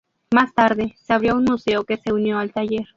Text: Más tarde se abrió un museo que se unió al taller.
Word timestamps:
Más 0.33 0.51
tarde 0.55 0.95
se 1.03 1.13
abrió 1.13 1.35
un 1.35 1.43
museo 1.43 1.83
que 1.83 1.95
se 1.97 2.11
unió 2.11 2.39
al 2.39 2.51
taller. 2.51 2.87